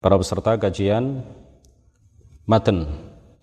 [0.00, 1.20] para peserta kajian
[2.48, 2.88] matan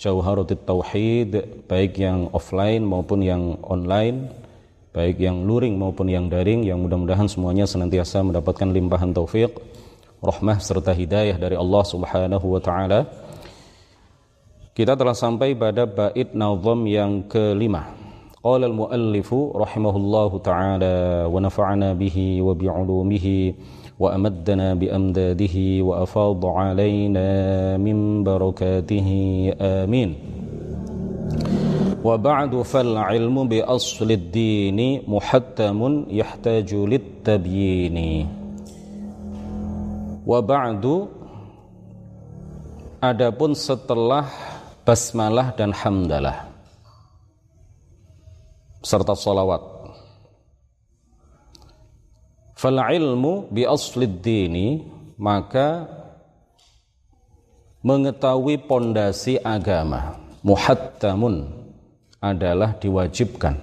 [0.02, 4.33] Jauharutit Tauhid baik yang offline maupun yang online
[4.89, 9.54] baik yang luring maupun yang daring yang mudah-mudahan semuanya senantiasa mendapatkan limpahan taufik
[10.17, 13.05] rahmah serta hidayah dari Allah Subhanahu wa taala.
[14.74, 17.94] Kita telah sampai pada bait nazam yang kelima.
[18.42, 23.54] Qala al-muallifu rahimahullahu taala wa nafa'ana bihi wa bi'ulumihi
[24.01, 27.29] وأمدنا بأمداده وأفاض علينا
[27.77, 29.09] من بركاته
[29.61, 30.11] آمين
[32.04, 37.98] وبعد فالعلم بأصل الدين محتم يحتاج للتبيين
[40.27, 40.84] وبعد
[43.02, 44.30] Adapun setelah
[44.86, 46.46] basmalah dan hamdalah
[48.78, 49.75] serta salawat
[52.57, 54.81] Fal ilmu bi aslid dini
[55.21, 55.85] maka
[57.85, 61.53] mengetahui pondasi agama muhattamun
[62.17, 63.61] adalah diwajibkan.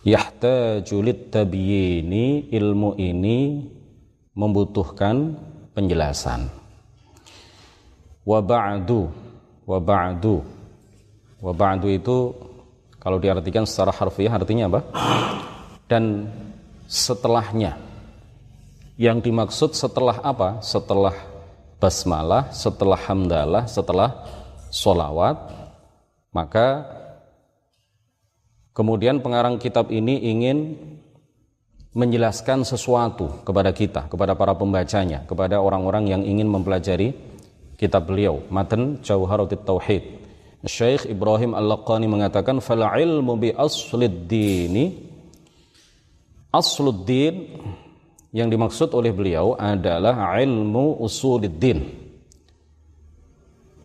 [0.00, 3.68] Yahtajulit tabyini ilmu ini
[4.32, 5.36] membutuhkan
[5.76, 6.48] penjelasan.
[8.24, 9.12] Wa ba'du
[9.68, 10.40] wa ba'du.
[11.44, 12.32] Wa ba'du itu
[12.96, 14.80] kalau diartikan secara harfiah artinya apa?
[15.84, 16.32] Dan
[16.88, 17.85] setelahnya
[18.96, 20.64] yang dimaksud setelah apa?
[20.64, 21.14] Setelah
[21.76, 24.10] basmalah, setelah hamdalah, setelah
[24.72, 25.36] solawat,
[26.32, 26.88] maka
[28.72, 30.76] kemudian pengarang kitab ini ingin
[31.96, 37.16] menjelaskan sesuatu kepada kita, kepada para pembacanya, kepada orang-orang yang ingin mempelajari
[37.80, 40.04] kitab beliau, Matan Jauharatit Tauhid.
[40.66, 44.98] Syekh Ibrahim Al-Laqani mengatakan fal ilmu bi aslid dini
[46.50, 47.54] asluddin
[48.36, 52.04] yang dimaksud oleh beliau adalah ilmu usuluddin.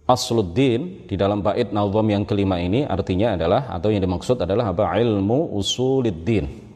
[0.04, 5.00] Asluddin di dalam bait nazam yang kelima ini artinya adalah atau yang dimaksud adalah apa?
[5.00, 6.68] Ilmu usuluddin.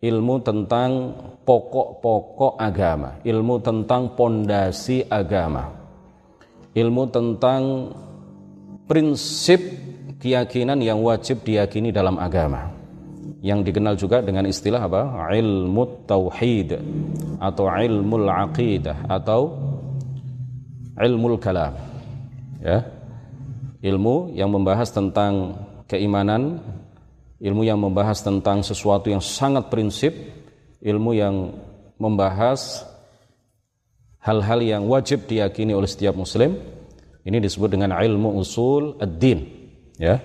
[0.00, 1.12] Ilmu tentang
[1.44, 5.76] pokok-pokok agama, ilmu tentang pondasi agama.
[6.72, 7.92] Ilmu tentang
[8.88, 9.60] prinsip
[10.24, 12.79] keyakinan yang wajib diyakini dalam agama
[13.40, 15.32] yang dikenal juga dengan istilah apa?
[15.32, 16.76] Ilmu tauhid
[17.40, 19.40] atau ilmu aqidah atau
[21.00, 21.72] ilmu kalam.
[22.60, 22.84] Ya.
[23.80, 25.56] Ilmu yang membahas tentang
[25.88, 26.60] keimanan,
[27.40, 30.12] ilmu yang membahas tentang sesuatu yang sangat prinsip,
[30.84, 31.56] ilmu yang
[31.96, 32.84] membahas
[34.20, 36.60] hal-hal yang wajib diyakini oleh setiap muslim.
[37.24, 39.44] Ini disebut dengan ilmu usul ad-din,
[39.96, 40.20] ya.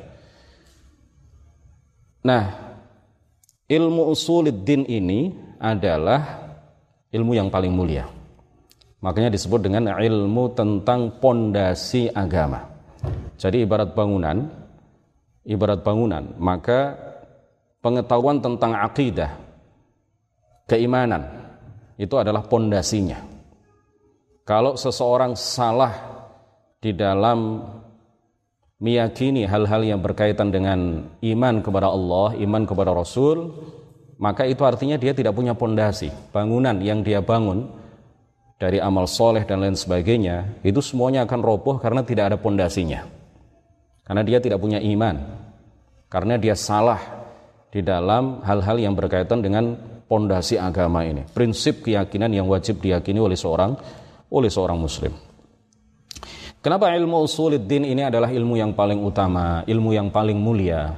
[2.24, 2.65] Nah,
[3.66, 6.46] ilmu usuluddin ini adalah
[7.10, 8.06] ilmu yang paling mulia.
[9.02, 12.66] Makanya disebut dengan ilmu tentang pondasi agama.
[13.38, 14.50] Jadi ibarat bangunan,
[15.46, 16.98] ibarat bangunan, maka
[17.86, 19.30] pengetahuan tentang akidah,
[20.66, 21.22] keimanan,
[22.02, 23.22] itu adalah pondasinya.
[24.46, 25.94] Kalau seseorang salah
[26.82, 27.62] di dalam
[28.86, 33.50] meyakini hal-hal yang berkaitan dengan iman kepada Allah, iman kepada Rasul,
[34.22, 36.14] maka itu artinya dia tidak punya pondasi.
[36.30, 37.66] Bangunan yang dia bangun
[38.62, 43.02] dari amal soleh dan lain sebagainya, itu semuanya akan roboh karena tidak ada pondasinya.
[44.06, 45.18] Karena dia tidak punya iman.
[46.06, 47.02] Karena dia salah
[47.74, 49.74] di dalam hal-hal yang berkaitan dengan
[50.06, 51.26] pondasi agama ini.
[51.26, 53.74] Prinsip keyakinan yang wajib diyakini oleh seorang
[54.30, 55.12] oleh seorang muslim.
[56.66, 60.98] Kenapa ilmu usuluddin ini adalah ilmu yang paling utama, ilmu yang paling mulia?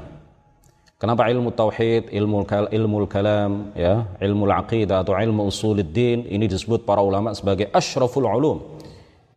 [0.95, 7.03] Kenapa ilmu tauhid, ilmu ilmu kalam, ya, ilmu aqidah atau ilmu usuluddin ini disebut para
[7.03, 8.63] ulama sebagai asyraful ulum,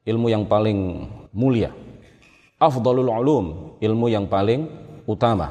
[0.06, 1.74] ilmu yang paling mulia.
[2.62, 4.70] Afdalul ulum, ilmu yang paling
[5.10, 5.50] utama.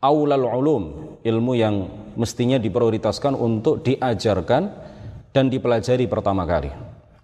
[0.00, 0.82] Aulal ulum,
[1.20, 1.76] ilmu yang
[2.16, 4.62] mestinya diprioritaskan untuk diajarkan
[5.28, 6.72] dan dipelajari pertama kali.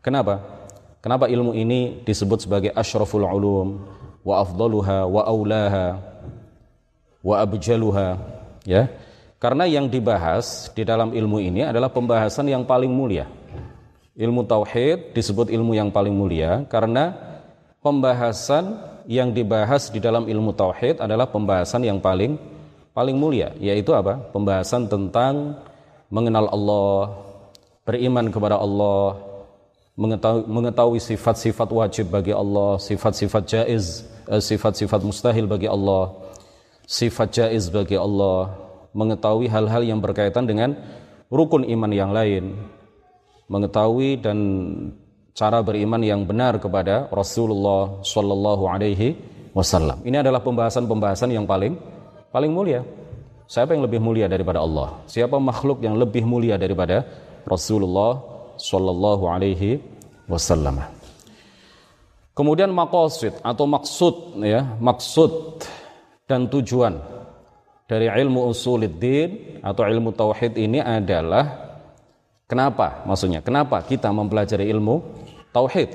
[0.04, 0.55] Kenapa?
[1.04, 3.84] Kenapa ilmu ini disebut sebagai asyraful ulum?
[4.26, 6.16] Wa afdaluha wa aulaha
[7.26, 8.18] wa abjaluha
[8.62, 8.86] ya.
[9.36, 13.28] Karena yang dibahas di dalam ilmu ini adalah pembahasan yang paling mulia.
[14.16, 17.12] Ilmu tauhid disebut ilmu yang paling mulia karena
[17.84, 22.40] pembahasan yang dibahas di dalam ilmu tauhid adalah pembahasan yang paling
[22.96, 24.16] paling mulia yaitu apa?
[24.32, 25.60] Pembahasan tentang
[26.08, 27.20] mengenal Allah
[27.84, 29.20] beriman kepada Allah
[29.96, 36.12] mengetahui, sifat-sifat wajib bagi Allah, sifat-sifat jaiz, eh, sifat-sifat mustahil bagi Allah,
[36.84, 38.52] sifat jaiz bagi Allah,
[38.92, 40.76] mengetahui hal-hal yang berkaitan dengan
[41.32, 42.60] rukun iman yang lain,
[43.48, 44.38] mengetahui dan
[45.32, 49.16] cara beriman yang benar kepada Rasulullah Shallallahu Alaihi
[49.56, 50.04] Wasallam.
[50.04, 51.76] Ini adalah pembahasan-pembahasan yang paling
[52.28, 52.84] paling mulia.
[53.48, 55.00] Siapa yang lebih mulia daripada Allah?
[55.06, 57.06] Siapa makhluk yang lebih mulia daripada
[57.46, 59.80] Rasulullah Shallallahu Alaihi
[60.26, 60.82] Wasallam?
[62.36, 65.64] Kemudian makosid atau maksud ya, maksud
[66.28, 67.00] dan tujuan
[67.88, 71.78] dari ilmu usuluddin atau ilmu tauhid ini adalah
[72.44, 73.40] kenapa maksudnya?
[73.40, 75.00] Kenapa kita mempelajari ilmu
[75.56, 75.88] tauhid.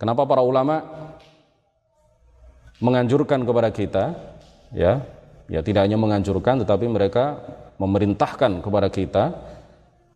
[0.00, 0.80] Kenapa para ulama
[2.80, 4.04] menganjurkan kepada kita
[4.72, 5.04] ya,
[5.52, 7.38] ya tidak hanya menganjurkan tetapi mereka
[7.76, 9.24] memerintahkan kepada kita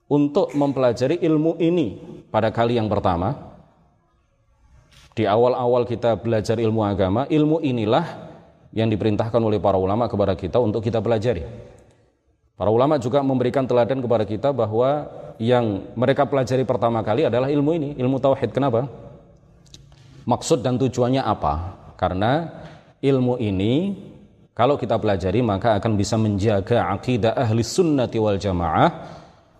[0.06, 1.98] untuk mempelajari ilmu ini
[2.30, 3.54] pada kali yang pertama.
[5.16, 8.04] Di awal-awal kita belajar ilmu agama, ilmu inilah
[8.76, 11.40] yang diperintahkan oleh para ulama kepada kita untuk kita pelajari.
[12.56, 15.08] Para ulama juga memberikan teladan kepada kita bahwa
[15.40, 18.52] yang mereka pelajari pertama kali adalah ilmu ini, ilmu tauhid.
[18.52, 18.88] Kenapa?
[20.28, 21.76] Maksud dan tujuannya apa?
[21.96, 22.52] Karena
[23.00, 23.96] ilmu ini
[24.56, 28.88] kalau kita pelajari maka akan bisa menjaga akidah ahli sunnati wal jamaah,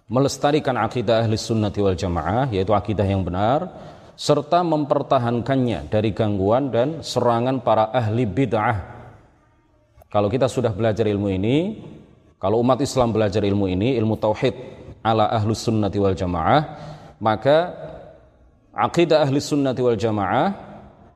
[0.07, 3.67] melestarikan akidah ahli sunnati wal jamaah, yaitu akidah yang benar,
[4.15, 8.97] serta mempertahankannya dari gangguan dan serangan para ahli bid'ah.
[10.07, 11.57] Kalau kita sudah belajar ilmu ini,
[12.39, 14.55] kalau umat Islam belajar ilmu ini, ilmu tauhid,
[15.07, 16.61] ala ahlus sunnati wal jamaah
[17.23, 17.71] maka
[18.75, 20.67] akidah ahli sunnati wal jamaah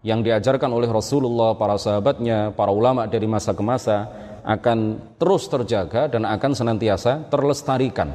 [0.01, 4.09] yang diajarkan oleh Rasulullah, para sahabatnya, para ulama dari masa ke masa
[4.41, 8.09] akan terus terjaga dan akan senantiasa terlestarikan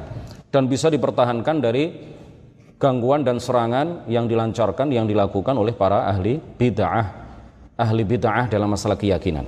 [0.56, 1.92] dan bisa dipertahankan dari
[2.80, 7.04] gangguan dan serangan yang dilancarkan yang dilakukan oleh para ahli bid'ah
[7.76, 9.44] ahli bid'ah dalam masalah keyakinan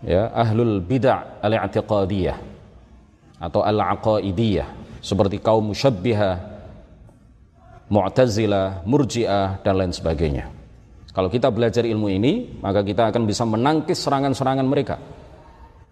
[0.00, 2.36] ya ahlul bid'ah al-i'tiqadiyah
[3.42, 6.30] atau al-aqaidiyah seperti kaum musyabbiha,
[7.90, 10.46] mu'tazila, murji'ah dan lain sebagainya.
[11.12, 14.96] Kalau kita belajar ilmu ini, maka kita akan bisa menangkis serangan-serangan mereka.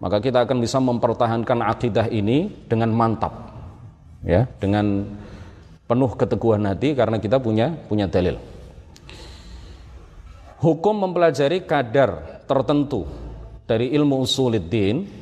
[0.01, 3.50] Maka kita akan bisa mempertahankan akidah ini dengan mantap.
[4.21, 5.17] Ya, dengan
[5.89, 8.37] penuh keteguhan hati karena kita punya punya dalil.
[10.61, 13.09] Hukum mempelajari kadar tertentu
[13.65, 15.21] dari ilmu usuluddin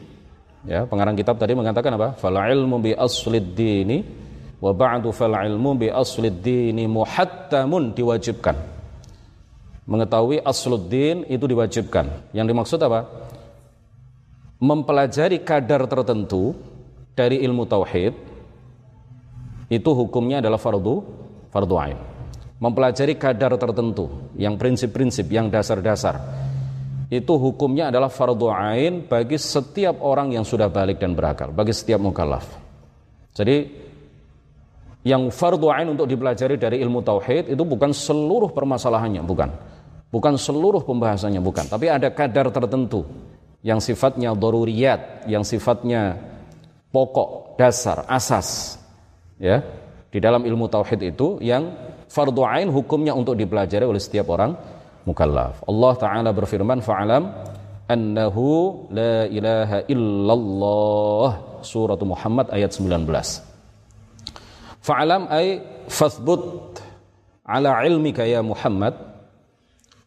[0.68, 2.20] Ya, pengarang kitab tadi mengatakan apa?
[2.20, 4.04] Fal ilmu bi aslid dini
[4.60, 8.80] wa ba'du fal ilmu bi aslid dini muhattamun diwajibkan.
[9.90, 12.36] Mengetahui asluddin itu diwajibkan.
[12.36, 13.10] Yang dimaksud apa?
[14.62, 16.54] Mempelajari kadar tertentu
[17.18, 18.14] dari ilmu tauhid
[19.70, 20.96] itu hukumnya adalah fardu
[21.54, 22.00] fardu ain.
[22.60, 26.20] Mempelajari kadar tertentu, yang prinsip-prinsip, yang dasar-dasar
[27.10, 31.98] itu hukumnya adalah fardu ain bagi setiap orang yang sudah balik dan berakal, bagi setiap
[31.98, 32.46] mukallaf.
[33.34, 33.66] Jadi
[35.08, 39.50] yang fardu ain untuk dipelajari dari ilmu tauhid itu bukan seluruh permasalahannya, bukan.
[40.10, 41.70] Bukan seluruh pembahasannya, bukan.
[41.70, 43.06] Tapi ada kadar tertentu
[43.62, 46.18] yang sifatnya daruriyat, yang sifatnya
[46.94, 48.79] pokok, dasar, asas.
[49.40, 49.64] Ya,
[50.12, 51.72] di dalam ilmu tauhid itu yang
[52.12, 54.52] fardu ain hukumnya untuk dipelajari oleh setiap orang
[55.08, 55.64] mukallaf.
[55.64, 57.24] Allah taala berfirman fa'alam
[57.88, 58.46] annahu
[58.92, 61.30] la ilaha illallah
[61.64, 63.08] surah Muhammad ayat 19.
[64.84, 66.82] Fa'alam ay fathbut
[67.48, 68.94] ala ilmika ya Muhammad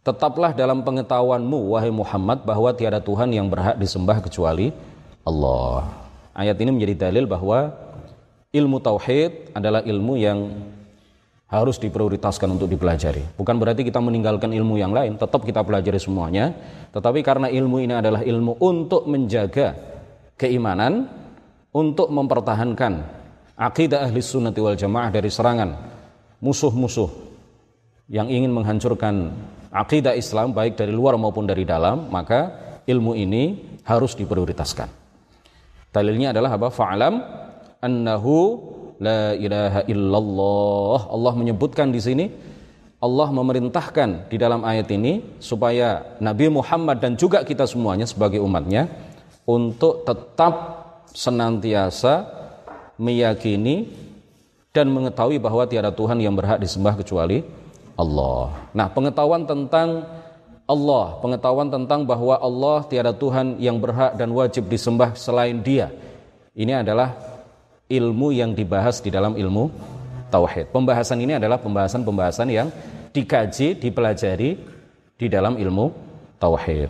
[0.03, 4.75] tetaplah dalam pengetahuanmu wahai Muhammad bahwa tiada Tuhan yang berhak disembah kecuali
[5.23, 5.87] Allah.
[6.35, 7.71] Ayat ini menjadi dalil bahwa
[8.53, 10.39] ilmu tauhid adalah ilmu yang
[11.53, 13.37] harus diprioritaskan untuk dipelajari.
[13.37, 16.53] Bukan berarti kita meninggalkan ilmu yang lain, tetap kita pelajari semuanya,
[16.97, 19.77] tetapi karena ilmu ini adalah ilmu untuk menjaga
[20.41, 21.09] keimanan,
[21.73, 23.05] untuk mempertahankan
[23.57, 25.77] akidah ahli sunnati wal jamaah dari serangan
[26.41, 27.09] musuh-musuh
[28.09, 29.33] yang ingin menghancurkan
[29.73, 32.53] akidah Islam baik dari luar maupun dari dalam, maka
[32.85, 34.89] ilmu ini harus diprioritaskan.
[35.93, 36.73] Dalilnya adalah apa?
[36.73, 37.15] Fa'alam
[37.83, 38.63] annahu
[39.03, 40.99] la ilaha illallah.
[41.11, 42.27] Allah menyebutkan di sini
[43.03, 48.87] Allah memerintahkan di dalam ayat ini supaya Nabi Muhammad dan juga kita semuanya sebagai umatnya
[49.43, 50.55] untuk tetap
[51.11, 52.31] senantiasa
[53.03, 53.91] meyakini
[54.71, 57.43] dan mengetahui bahwa tiada Tuhan yang berhak disembah kecuali
[57.99, 58.71] Allah.
[58.71, 60.07] Nah, pengetahuan tentang
[60.71, 65.91] Allah, pengetahuan tentang bahwa Allah tiada Tuhan yang berhak dan wajib disembah selain Dia.
[66.55, 67.32] Ini adalah
[67.93, 69.69] ilmu yang dibahas di dalam ilmu
[70.33, 70.73] tauhid.
[70.73, 72.73] Pembahasan ini adalah pembahasan-pembahasan yang
[73.13, 74.57] dikaji, dipelajari
[75.21, 75.93] di dalam ilmu
[76.41, 76.89] tauhid.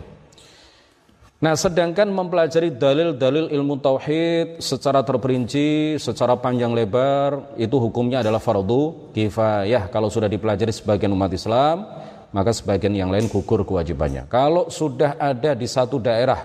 [1.43, 9.11] Nah, sedangkan mempelajari dalil-dalil ilmu tauhid secara terperinci, secara panjang lebar, itu hukumnya adalah fardu
[9.11, 9.91] kifayah.
[9.91, 11.83] Kalau sudah dipelajari sebagian umat Islam,
[12.31, 14.23] maka sebagian yang lain gugur kewajibannya.
[14.31, 16.39] Kalau sudah ada di satu daerah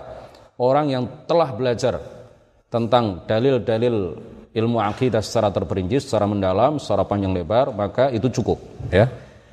[0.59, 2.03] orang yang telah belajar
[2.67, 4.19] tentang dalil-dalil
[4.53, 8.57] ilmu akidah secara terperinci, secara mendalam, secara panjang lebar, maka itu cukup,
[8.89, 9.05] ya.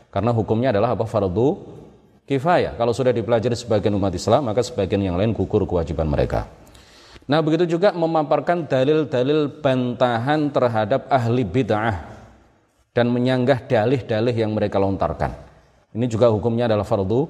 [0.08, 1.04] Karena hukumnya adalah apa?
[1.04, 1.60] Fardu
[2.24, 2.74] kifayah.
[2.74, 6.48] Kalau sudah dipelajari sebagian umat Islam, maka sebagian yang lain gugur kewajiban mereka.
[7.26, 11.96] Nah, begitu juga memaparkan dalil-dalil bantahan terhadap ahli bid'ah
[12.94, 15.34] dan menyanggah dalih-dalih yang mereka lontarkan.
[15.92, 17.28] Ini juga hukumnya adalah fardu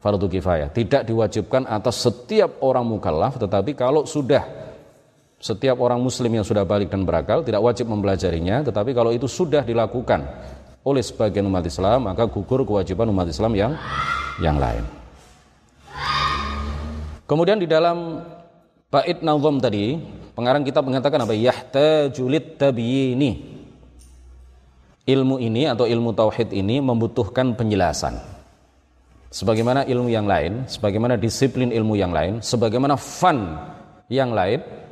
[0.00, 0.68] fardu kifayah.
[0.70, 4.44] Tidak diwajibkan atas setiap orang mukallaf, tetapi kalau sudah
[5.44, 9.60] setiap orang muslim yang sudah balik dan berakal tidak wajib mempelajarinya, tetapi kalau itu sudah
[9.60, 10.24] dilakukan
[10.80, 13.76] oleh sebagian umat Islam, maka gugur kewajiban umat Islam yang
[14.40, 14.88] yang lain.
[17.28, 18.24] Kemudian di dalam
[18.88, 20.00] bait nazam tadi,
[20.32, 21.36] pengarang kita mengatakan apa?
[21.36, 23.52] Yahtajulit tabiyini.
[25.04, 28.16] Ilmu ini atau ilmu tauhid ini membutuhkan penjelasan.
[29.28, 33.60] Sebagaimana ilmu yang lain, sebagaimana disiplin ilmu yang lain, sebagaimana fun
[34.08, 34.83] yang lain,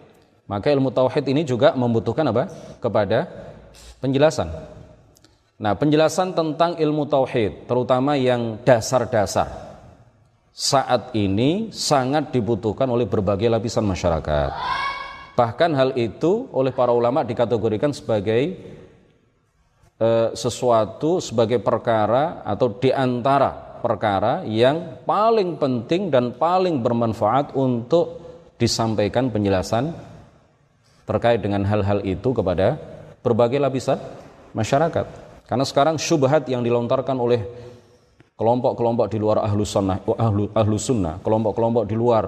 [0.51, 2.51] maka ilmu tauhid ini juga membutuhkan apa?
[2.83, 3.31] Kepada
[4.03, 4.51] penjelasan.
[5.63, 9.47] Nah, penjelasan tentang ilmu tauhid, terutama yang dasar-dasar,
[10.51, 14.51] saat ini sangat dibutuhkan oleh berbagai lapisan masyarakat.
[15.33, 18.59] Bahkan hal itu oleh para ulama dikategorikan sebagai
[19.97, 28.21] e, sesuatu, sebagai perkara atau di antara perkara yang paling penting dan paling bermanfaat untuk
[28.61, 30.12] disampaikan penjelasan
[31.09, 32.79] terkait dengan hal-hal itu kepada
[33.23, 33.99] berbagai lapisan
[34.55, 35.07] masyarakat.
[35.47, 37.41] Karena sekarang syubhat yang dilontarkan oleh
[38.39, 42.25] kelompok-kelompok di luar ahlu sunnah, ahlu, ahlu sunnah kelompok-kelompok di luar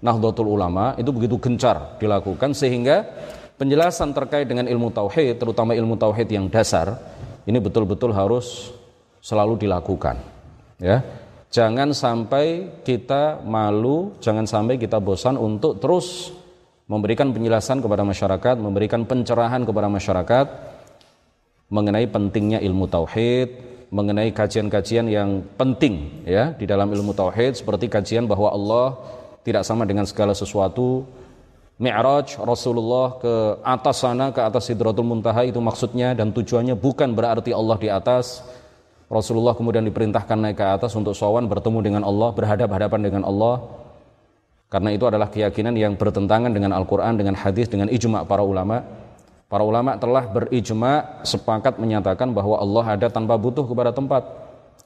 [0.00, 3.04] Nahdlatul Ulama itu begitu gencar dilakukan sehingga
[3.60, 6.96] penjelasan terkait dengan ilmu tauhid, terutama ilmu tauhid yang dasar,
[7.44, 8.72] ini betul-betul harus
[9.20, 10.16] selalu dilakukan.
[10.80, 11.04] Ya.
[11.52, 16.32] Jangan sampai kita malu, jangan sampai kita bosan untuk terus
[16.90, 20.46] memberikan penjelasan kepada masyarakat, memberikan pencerahan kepada masyarakat
[21.70, 23.48] mengenai pentingnya ilmu tauhid,
[23.94, 28.98] mengenai kajian-kajian yang penting ya di dalam ilmu tauhid seperti kajian bahwa Allah
[29.46, 31.06] tidak sama dengan segala sesuatu.
[31.80, 37.54] Mi'raj Rasulullah ke atas sana ke atas Sidratul Muntaha itu maksudnya dan tujuannya bukan berarti
[37.54, 38.42] Allah di atas.
[39.08, 43.79] Rasulullah kemudian diperintahkan naik ke atas untuk sowan bertemu dengan Allah, berhadap-hadapan dengan Allah.
[44.70, 48.86] Karena itu adalah keyakinan yang bertentangan dengan Al-Qur'an, dengan hadis, dengan ijma' para ulama.
[49.50, 54.22] Para ulama telah berijma sepakat menyatakan bahwa Allah ada tanpa butuh kepada tempat.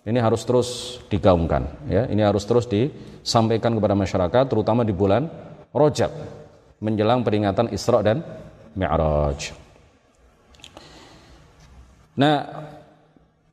[0.09, 2.09] Ini harus terus digaungkan, ya.
[2.09, 5.29] Ini harus terus disampaikan kepada masyarakat, terutama di bulan
[5.69, 6.13] Rojab
[6.81, 8.25] menjelang peringatan Isra dan
[8.73, 9.53] Mi'raj.
[12.17, 12.37] Nah,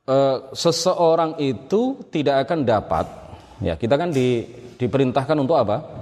[0.08, 0.18] e,
[0.56, 3.06] seseorang itu tidak akan dapat,
[3.60, 4.48] ya kita kan di,
[4.80, 6.01] diperintahkan untuk apa?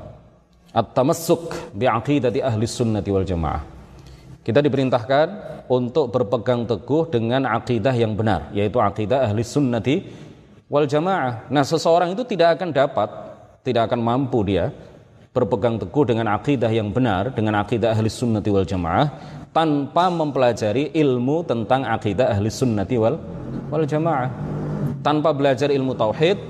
[0.69, 3.79] At-tamassuk bi'aqidati ahli sunnati wal jamaah
[4.49, 5.27] kita diperintahkan
[5.69, 10.09] untuk berpegang teguh dengan akidah yang benar, yaitu akidah ahli sunnati
[10.71, 11.45] wal jamaah.
[11.53, 13.09] Nah, seseorang itu tidak akan dapat,
[13.61, 14.73] tidak akan mampu dia
[15.29, 19.05] berpegang teguh dengan akidah yang benar, dengan akidah ahli sunnati wal jamaah,
[19.53, 23.21] tanpa mempelajari ilmu tentang akidah ahli sunnati wal,
[23.69, 24.33] wal jamaah.
[25.05, 26.41] Tanpa belajar ilmu tauhid,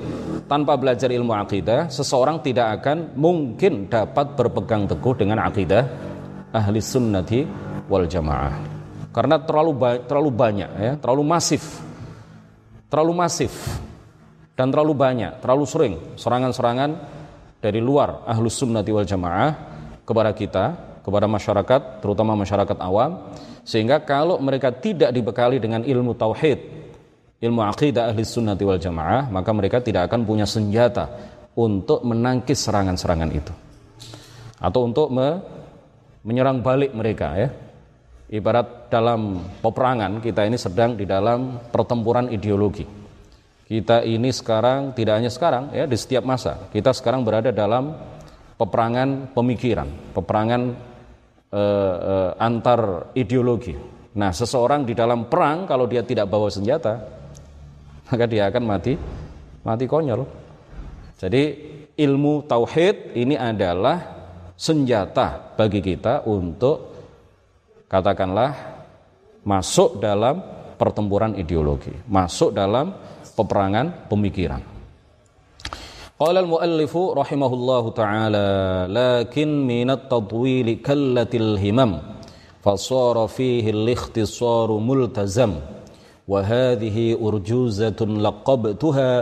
[0.50, 5.86] tanpa belajar ilmu akidah, seseorang tidak akan mungkin dapat berpegang teguh dengan akidah
[6.50, 7.46] ahli sunnati
[7.86, 8.58] wal jamaah.
[9.14, 11.86] Karena terlalu ba terlalu banyak ya, terlalu masif.
[12.90, 13.54] Terlalu masif
[14.58, 16.98] dan terlalu banyak, terlalu sering serangan-serangan
[17.62, 19.54] dari luar ahlus sunnati wal jamaah
[20.02, 20.66] kepada kita,
[21.06, 23.30] kepada masyarakat, terutama masyarakat awam,
[23.62, 26.79] sehingga kalau mereka tidak dibekali dengan ilmu tauhid,
[27.40, 31.08] ilmu aqidah ahli sunnati wal jamaah, maka mereka tidak akan punya senjata
[31.56, 33.54] untuk menangkis serangan-serangan itu.
[34.60, 35.40] Atau untuk me
[36.28, 37.50] menyerang balik mereka ya.
[38.30, 42.86] Ibarat dalam peperangan kita ini sedang di dalam pertempuran ideologi.
[43.66, 46.70] Kita ini sekarang tidak hanya sekarang ya di setiap masa.
[46.70, 47.90] Kita sekarang berada dalam
[48.54, 50.62] peperangan pemikiran, peperangan
[51.50, 53.74] eh, eh, antar ideologi.
[54.14, 57.19] Nah, seseorang di dalam perang kalau dia tidak bawa senjata,
[58.10, 58.94] maka dia akan mati
[59.64, 60.26] mati konyol.
[61.20, 61.44] Jadi
[62.00, 63.98] ilmu tauhid ini adalah
[64.56, 66.96] senjata bagi kita untuk
[67.88, 68.52] katakanlah
[69.44, 70.40] masuk dalam
[70.80, 72.96] pertempuran ideologi, masuk dalam
[73.36, 74.62] peperangan pemikiran.
[76.20, 78.48] Qala al-muallif rahimahullahu taala,
[78.92, 82.20] lakin min at-tadwil kallatil himam,
[82.60, 85.79] fasara fihi al-ikhtisar multazam.
[86.29, 89.13] وهذه أرجوزة لقبتها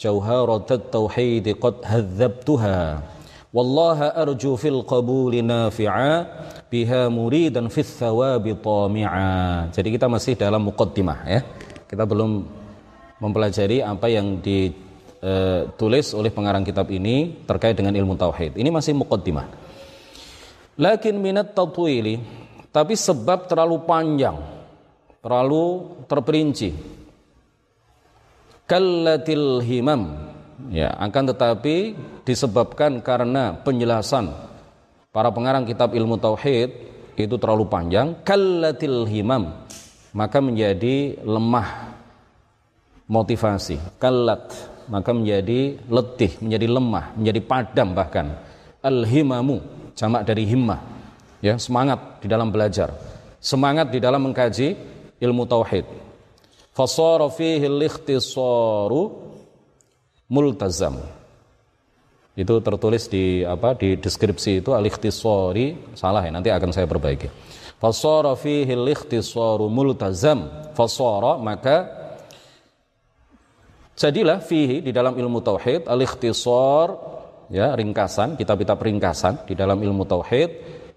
[0.00, 2.80] جوهرة التوحيد قد هذبتها
[3.54, 6.12] والله أرجو في القبول نافعا
[6.72, 11.40] بها مريدا في الثواب طامعا jadi kita masih dalam muqaddimah ya
[11.86, 12.44] kita belum
[13.22, 19.46] mempelajari apa yang ditulis oleh pengarang kitab ini terkait dengan ilmu tauhid ini masih muqaddimah
[20.74, 22.18] lakin minat tatwili
[22.74, 24.34] tapi sebab terlalu panjang
[25.19, 26.75] terlalu terperinci.
[28.69, 30.29] Kallatil himam.
[30.69, 31.95] Ya akan tetapi
[32.27, 34.35] disebabkan karena penjelasan
[35.15, 36.69] para pengarang kitab ilmu tauhid
[37.15, 38.13] itu terlalu panjang.
[38.27, 39.65] Kallatil himam
[40.11, 41.95] maka menjadi lemah
[43.07, 43.79] motivasi.
[43.97, 44.51] Kallat
[44.91, 48.27] maka menjadi letih menjadi lemah menjadi padam bahkan.
[48.83, 49.63] Al himamu
[49.95, 50.79] jamak dari himmah.
[51.39, 52.91] Ya semangat di dalam belajar.
[53.39, 55.85] Semangat di dalam mengkaji ilmu tauhid.
[56.73, 59.01] Fasara fihi al-ikhtisaru
[60.31, 60.95] multazam.
[62.39, 65.91] Itu tertulis di apa di deskripsi itu al-ikhtisari.
[65.99, 67.27] Salah ya nanti akan saya perbaiki.
[67.83, 70.71] Fasara fihi al-ikhtisaru multazam.
[70.71, 71.77] Fasara maka
[73.99, 76.95] jadilah fihi di dalam ilmu tauhid al-ikhtisar
[77.51, 80.49] ya ringkasan kitab-kitab ringkasan di dalam ilmu tauhid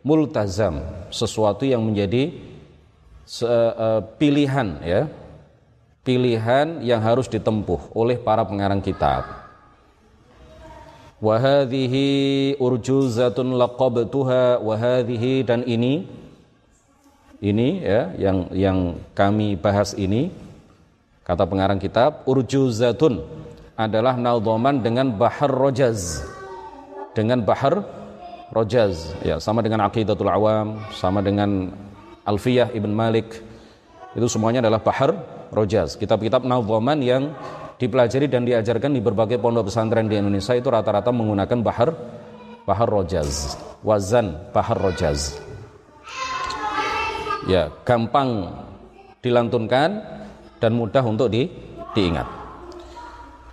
[0.07, 0.79] multazam.
[1.11, 2.52] Sesuatu yang menjadi
[4.21, 5.09] pilihan ya
[6.03, 9.25] pilihan yang harus ditempuh oleh para pengarang kitab.
[11.23, 16.03] Wahadhihi urjuzatun laqabtuha wahadhihi dan ini
[17.39, 18.79] ini ya yang yang
[19.15, 20.35] kami bahas ini
[21.23, 23.23] kata pengarang kitab urjuzatun
[23.79, 26.27] adalah nadhaman dengan bahar rojaz
[27.15, 27.87] dengan bahar
[28.51, 31.71] rojaz ya sama dengan aqidatul awam sama dengan
[32.27, 33.43] alfiyah ibn malik
[34.13, 35.11] itu semuanya adalah bahar
[35.53, 37.37] Rojaz, kitab-kitab nadhaman yang
[37.77, 41.93] dipelajari dan diajarkan di berbagai pondok pesantren di Indonesia itu rata-rata menggunakan bahar
[42.65, 45.37] bahar Rojaz, wazan bahar Rojaz.
[47.45, 48.55] Ya, gampang
[49.21, 49.99] dilantunkan
[50.63, 51.51] dan mudah untuk di,
[51.93, 52.25] diingat.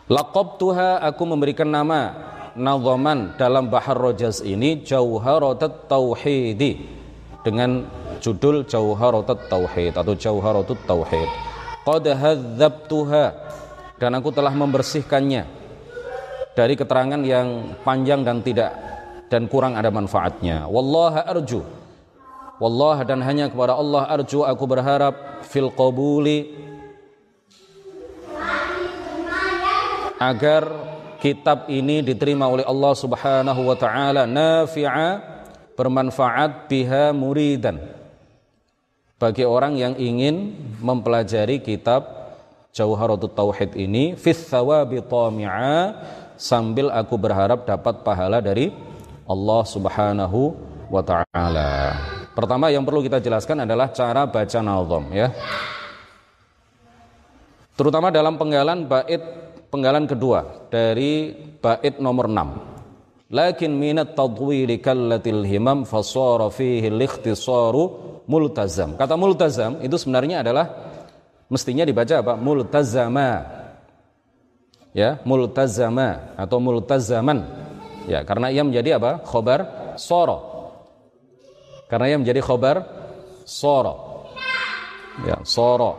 [0.07, 2.13] Lakob tuha aku memberikan nama
[2.53, 6.85] nadhaman dalam bahar Rojaz ini Jauharatat Tauhidi
[7.41, 7.85] dengan
[8.19, 11.29] judul Jauharatat Tauhid atau Jauharatut Tauhid.
[11.87, 13.25] Qad hadzabtuha.
[13.99, 15.43] Dan aku telah membersihkannya
[16.55, 18.71] dari keterangan yang panjang dan tidak
[19.27, 20.71] dan kurang ada manfaatnya.
[20.71, 21.59] Wallaha arju.
[22.63, 26.55] Wallah dan hanya kepada Allah arju aku berharap fil qabuli
[30.15, 30.67] agar
[31.19, 34.23] kitab ini diterima oleh Allah Subhanahu wa taala.
[34.23, 35.19] Nafi'a
[35.75, 37.98] bermanfaat biha muridan
[39.19, 42.17] bagi orang yang ingin mempelajari kitab
[42.71, 44.47] Jauharatut Tauhid ini fis
[46.39, 48.71] sambil aku berharap dapat pahala dari
[49.27, 50.55] Allah Subhanahu
[50.87, 51.99] wa taala.
[52.31, 55.27] Pertama yang perlu kita jelaskan adalah cara baca nazam ya.
[57.75, 59.19] Terutama dalam penggalan bait
[59.67, 63.35] penggalan kedua dari bait nomor 6.
[63.35, 68.93] Lakin minat tadwili kallatil himam fasara fihi al-ikhtisaru multazam.
[68.93, 70.69] Kata multazam itu sebenarnya adalah
[71.49, 72.37] mestinya dibaca apa?
[72.37, 73.57] Multazama.
[74.93, 77.45] Ya, multazama atau multazaman.
[78.05, 79.21] Ya, karena ia menjadi apa?
[79.25, 80.37] Khobar soro.
[81.89, 82.85] Karena ia menjadi khobar
[83.45, 84.25] soro.
[85.25, 85.97] Ya, soro.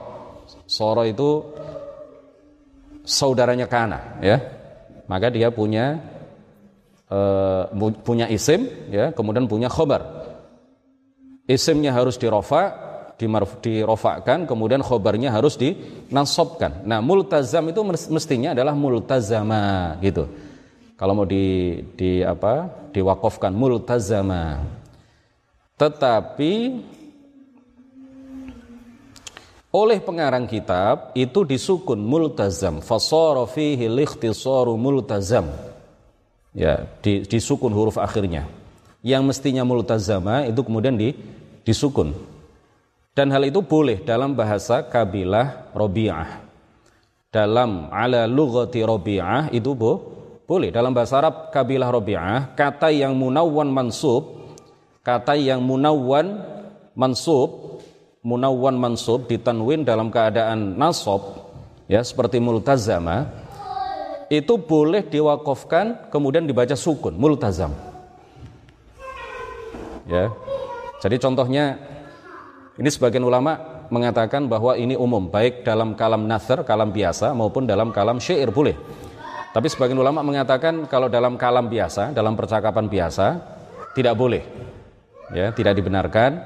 [0.71, 1.43] Soro itu
[3.03, 4.39] saudaranya kana, ya.
[5.11, 5.99] Maka dia punya
[7.11, 7.67] uh,
[8.07, 10.20] punya isim, ya, kemudian punya khobar
[11.51, 12.87] isimnya harus dirofa
[13.61, 20.25] dirofakkan kemudian khobarnya harus dinasobkan nah multazam itu mestinya adalah multazama gitu.
[21.01, 24.61] Kalau mau di, di apa diwakafkan multazama.
[25.81, 26.53] Tetapi
[29.73, 32.85] oleh pengarang kitab itu disukun multazam.
[32.85, 35.49] Fasara fihi likhtisaru multazam.
[36.53, 38.45] Ya di, disukun huruf akhirnya.
[39.01, 41.17] Yang mestinya multazama itu kemudian di
[41.67, 42.15] disukun.
[43.11, 46.47] Dan hal itu boleh dalam bahasa kabilah Robi'ah.
[47.31, 49.93] Dalam ala lughati Robi'ah itu bo,
[50.47, 50.71] boleh.
[50.75, 54.51] Dalam bahasa Arab kabilah Robi'ah, kata yang munawwan mansub,
[55.03, 56.43] kata yang munawwan
[56.95, 57.79] mansub,
[58.23, 61.23] munawwan mansub ditanwin dalam keadaan nasab,
[61.87, 63.31] ya seperti multazama,
[64.31, 67.75] itu boleh diwakafkan kemudian dibaca sukun multazam
[70.07, 70.31] ya
[71.01, 71.81] jadi contohnya
[72.77, 77.91] ini sebagian ulama mengatakan bahwa ini umum baik dalam kalam nasr kalam biasa maupun dalam
[77.91, 78.77] kalam syair boleh.
[79.51, 83.27] Tapi sebagian ulama mengatakan kalau dalam kalam biasa dalam percakapan biasa
[83.99, 84.47] tidak boleh.
[85.35, 86.39] Ya tidak dibenarkan.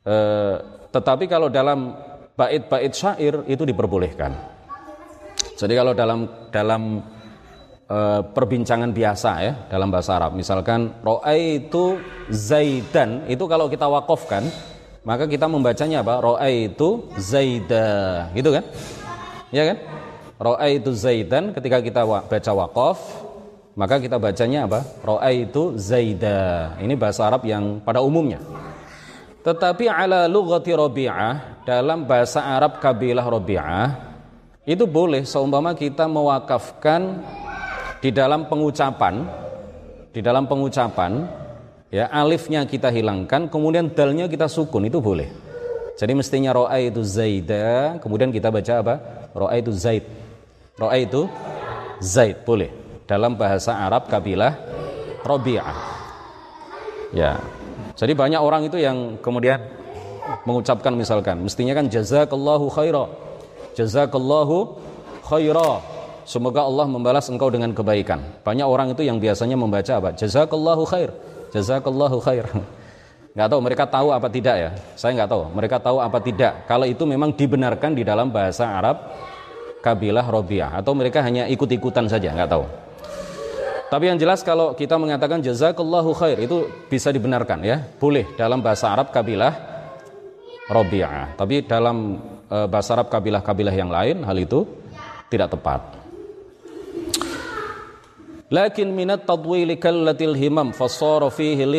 [0.00, 0.16] E,
[0.88, 1.92] tetapi kalau dalam
[2.32, 4.32] bait-bait syair itu diperbolehkan.
[5.60, 7.04] Jadi kalau dalam dalam
[7.90, 7.98] e,
[8.30, 10.94] perbincangan biasa ya dalam bahasa Arab, misalkan
[11.34, 11.98] itu
[12.30, 14.46] zaidan itu kalau kita wakofkan
[15.02, 16.20] maka kita membacanya apa?
[16.52, 18.64] Itu zaida, gitu kan?
[19.50, 19.76] Ya kan?
[20.68, 22.98] Itu zaidan ketika kita baca wakof
[23.80, 24.84] maka kita bacanya apa?
[25.32, 26.76] Itu zaida.
[26.76, 28.44] Ini bahasa Arab yang pada umumnya.
[29.40, 33.88] Tetapi ala lughati Rabi'ah dalam bahasa Arab kabilah Rabi'ah
[34.68, 37.24] itu boleh seumpama kita mewakafkan
[38.00, 39.24] di dalam pengucapan
[40.10, 41.28] di dalam pengucapan
[41.92, 45.28] ya alifnya kita hilangkan kemudian dalnya kita sukun itu boleh.
[46.00, 48.94] Jadi mestinya roa itu zaida kemudian kita baca apa?
[49.36, 50.08] Roa itu zaid.
[50.80, 51.28] Roa itu
[52.00, 52.72] zaid boleh.
[53.04, 54.56] Dalam bahasa Arab kabilah
[55.20, 55.78] Robi'ah.
[57.12, 57.36] Ya.
[57.94, 59.60] Jadi banyak orang itu yang kemudian
[60.48, 63.10] mengucapkan misalkan mestinya kan jazakallahu khairah
[63.74, 64.76] Jazakallahu
[65.24, 65.99] khaira.
[66.30, 68.22] Semoga Allah membalas engkau dengan kebaikan.
[68.46, 70.14] Banyak orang itu yang biasanya membaca apa?
[70.14, 71.10] Jazakallahu khair.
[71.50, 72.46] Jazakallahu khair.
[73.34, 74.70] Nggak tahu mereka tahu apa tidak ya?
[74.98, 75.42] Saya nggak tahu.
[75.54, 76.66] Mereka tahu apa tidak.
[76.66, 79.06] Kalau itu memang dibenarkan di dalam bahasa Arab
[79.82, 82.66] kabilah Robiah atau mereka hanya ikut-ikutan saja, nggak tahu.
[83.90, 88.90] Tapi yang jelas kalau kita mengatakan jazakallahu khair itu bisa dibenarkan ya, boleh dalam bahasa
[88.90, 89.54] Arab kabilah
[90.66, 91.34] Robiah.
[91.34, 94.62] Tapi dalam e, bahasa Arab kabilah-kabilah yang lain hal itu
[95.26, 96.09] tidak tepat.
[98.50, 101.78] Lakin minat tadwili kallatil himam fasara fihi al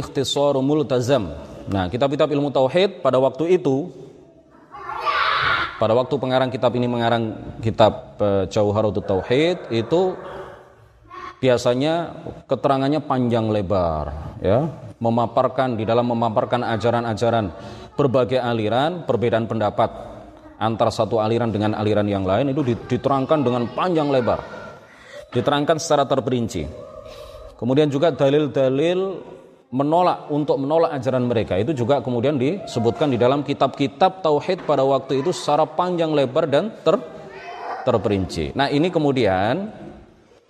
[0.63, 1.35] multazam.
[1.67, 3.91] Nah, kitab-kitab ilmu tauhid pada waktu itu
[5.81, 10.13] pada waktu pengarang kitab ini mengarang kitab e, Jauharut Tauhid itu
[11.41, 14.69] biasanya keterangannya panjang lebar ya
[15.01, 17.49] memaparkan di dalam memaparkan ajaran-ajaran
[17.97, 19.89] berbagai aliran perbedaan pendapat
[20.61, 24.60] antara satu aliran dengan aliran yang lain itu diterangkan dengan panjang lebar.
[25.31, 26.67] Diterangkan secara terperinci.
[27.55, 28.99] Kemudian juga dalil-dalil
[29.71, 35.23] menolak untuk menolak ajaran mereka itu juga kemudian disebutkan di dalam kitab-kitab tauhid pada waktu
[35.23, 36.99] itu secara panjang lebar dan ter
[37.87, 38.51] terperinci.
[38.53, 39.71] Nah, ini kemudian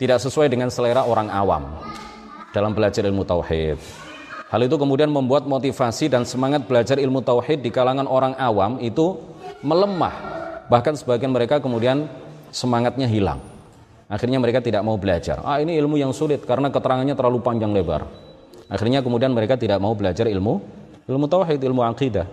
[0.02, 1.78] tidak sesuai dengan selera orang awam
[2.50, 3.78] dalam belajar ilmu tauhid.
[4.52, 9.16] Hal itu kemudian membuat motivasi dan semangat belajar ilmu tauhid di kalangan orang awam itu
[9.64, 10.12] melemah.
[10.68, 12.10] Bahkan sebagian mereka kemudian
[12.52, 13.51] semangatnya hilang.
[14.12, 15.40] Akhirnya mereka tidak mau belajar.
[15.48, 18.04] Ah ini ilmu yang sulit karena keterangannya terlalu panjang lebar.
[18.68, 20.60] Akhirnya kemudian mereka tidak mau belajar ilmu
[21.08, 22.28] ilmu tauhid, ilmu akidah.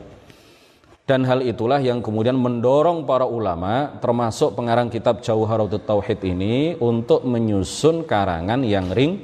[1.08, 7.24] Dan hal itulah yang kemudian mendorong para ulama termasuk pengarang kitab Jauharatul Tauhid ini untuk
[7.24, 9.16] menyusun karangan yang ring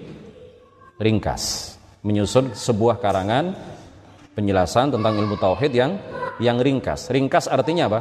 [0.96, 1.76] ringkas.
[2.00, 3.52] Menyusun sebuah karangan
[4.32, 5.92] penjelasan tentang ilmu tauhid yang
[6.40, 7.12] yang ringkas.
[7.12, 8.00] Ringkas artinya apa?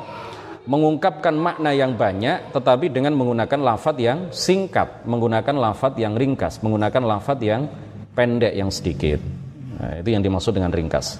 [0.63, 7.03] Mengungkapkan makna yang banyak tetapi dengan menggunakan lafat yang singkat, menggunakan lafat yang ringkas, menggunakan
[7.03, 7.67] lafat yang
[8.15, 9.19] pendek yang sedikit.
[9.75, 11.19] Nah, itu yang dimaksud dengan ringkas.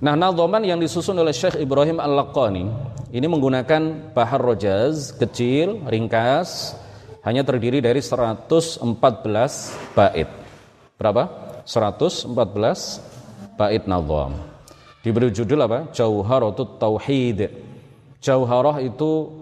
[0.00, 2.64] Nah, nadhaman yang disusun oleh Syekh Ibrahim Al-Laqani
[3.10, 6.78] ini menggunakan bahar rojaz kecil, ringkas,
[7.26, 8.86] hanya terdiri dari 114
[9.98, 10.30] bait.
[10.94, 11.22] Berapa?
[11.66, 14.32] 114 bait nadham.
[15.00, 15.90] Diberi judul apa?
[15.92, 17.69] Jauharatut Tauhid.
[18.20, 19.32] Jauharah itu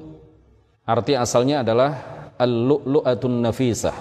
[0.87, 1.91] arti asalnya adalah
[2.38, 3.97] al-lu'lu'atun nafisah.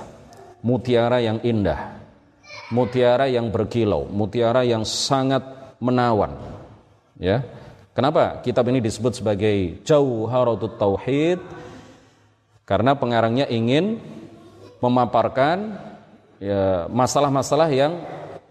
[0.62, 1.98] Mutiara yang indah.
[2.70, 5.44] Mutiara yang berkilau, mutiara yang sangat
[5.80, 6.36] menawan.
[7.18, 7.44] Ya.
[7.96, 11.42] Kenapa kitab ini disebut sebagai Jauharatut Tauhid?
[12.68, 13.98] Karena pengarangnya ingin
[14.84, 15.80] memaparkan
[16.38, 17.94] ya, masalah-masalah ya, yang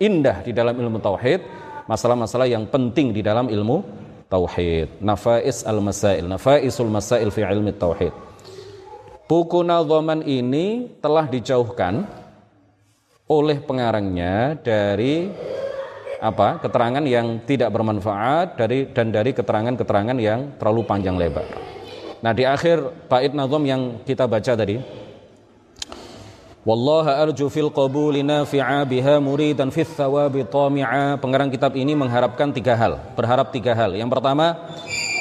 [0.01, 1.41] indah di dalam ilmu tauhid
[1.87, 5.03] masalah-masalah yang penting di dalam ilmu tauhid.
[5.03, 8.15] Nafais al-masail, nafaisul masail fi ilmi tauhid.
[9.27, 12.07] Buku nadhaman ini telah dijauhkan
[13.27, 15.27] oleh pengarangnya dari
[16.23, 16.63] apa?
[16.63, 21.45] keterangan yang tidak bermanfaat dari dan dari keterangan-keterangan yang terlalu panjang lebar.
[22.23, 24.81] Nah, di akhir bait nazam yang kita baca tadi,
[26.67, 31.15] Wallaha arju fil qabuli nafi'a biha muridan fil thawabi tami'a.
[31.23, 33.95] Pengarang kitab ini mengharapkan tiga hal, berharap tiga hal.
[33.95, 34.75] Yang pertama,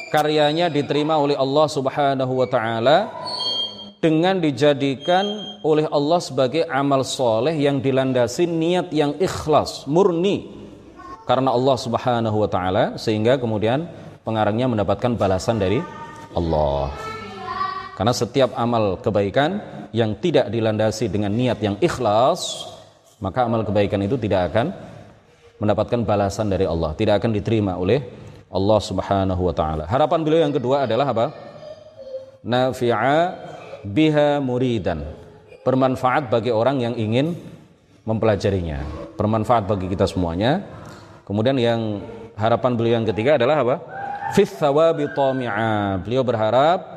[0.10, 3.13] karyanya diterima oleh Allah Subhanahu wa taala
[4.01, 5.21] dengan dijadikan
[5.62, 10.49] oleh Allah sebagai amal soleh yang dilandasi niat yang ikhlas, murni
[11.29, 13.86] karena Allah Subhanahu wa taala sehingga kemudian
[14.25, 15.77] pengarangnya mendapatkan balasan dari
[16.34, 16.89] Allah.
[17.93, 22.67] Karena setiap amal kebaikan yang tidak dilandasi dengan niat yang ikhlas,
[23.23, 24.75] maka amal kebaikan itu tidak akan
[25.55, 28.03] mendapatkan balasan dari Allah, tidak akan diterima oleh
[28.51, 29.88] Allah Subhanahu wa taala.
[29.88, 31.25] Harapan beliau yang kedua adalah apa?
[32.43, 33.19] Nafi'a
[33.88, 35.15] biha muridan.
[35.63, 37.34] Bermanfaat bagi orang yang ingin
[38.05, 38.86] mempelajarinya.
[39.17, 40.62] Bermanfaat bagi kita semuanya.
[41.25, 42.05] Kemudian yang
[42.38, 43.75] harapan beliau yang ketiga adalah apa?
[44.38, 45.10] Fis thawabi
[46.05, 46.94] Beliau berharap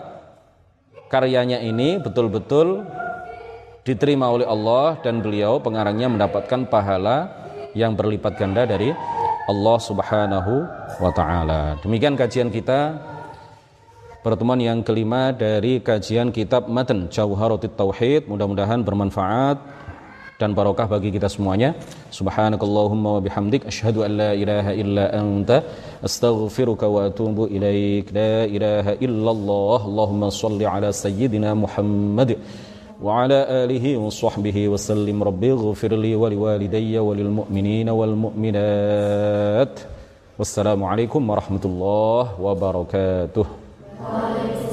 [1.09, 2.85] karyanya ini betul-betul
[3.83, 7.33] diterima oleh Allah dan beliau pengarangnya mendapatkan pahala
[7.73, 8.93] yang berlipat ganda dari
[9.49, 10.55] Allah Subhanahu
[11.01, 11.81] wa taala.
[11.81, 13.01] Demikian kajian kita
[14.21, 18.29] pertemuan yang kelima dari kajian kitab Matan Jauharatul Tauhid.
[18.29, 19.57] Mudah-mudahan bermanfaat
[20.41, 21.71] dan barokah bagi kita semuanya.
[22.19, 25.57] Subhanakallahumma wa bihamdik asyhadu an la ilaha illa anta
[26.09, 28.15] astaghfiruka wa atubu ilaik.
[28.19, 29.79] La ilaha illallah.
[29.91, 32.31] Allahumma shalli ala sayyidina Muhammad
[33.07, 35.27] wa ala alihi wa sahbihi wa sallim.
[35.31, 39.75] Rabbi ighfir li wa liwalidayya wa lil mu'minina wal mu'minat.
[40.39, 43.47] Wassalamualaikum warahmatullahi wabarakatuh.
[44.07, 44.68] Waalaikumsalam.